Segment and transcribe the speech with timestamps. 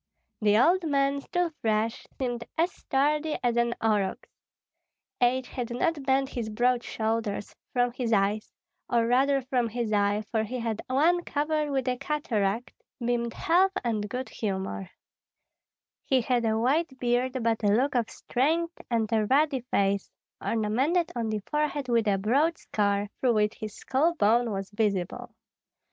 [0.41, 4.31] The old man, still fresh, seemed as sturdy as an aurochs.
[5.21, 8.51] Age had not bent his broad shoulders; from his eyes
[8.89, 13.73] or rather from his eye, for he had one covered with a cataract beamed health
[13.83, 14.89] and good humor;
[16.03, 20.09] he had a white beard, but a look of strength and a ruddy face,
[20.43, 25.35] ornamented on the forehead with a broad scar, through which his skull bone was visible.